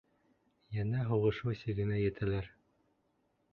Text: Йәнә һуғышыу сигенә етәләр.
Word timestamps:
Йәнә 0.77 1.03
һуғышыу 1.09 1.55
сигенә 1.61 2.01
етәләр. 2.01 2.51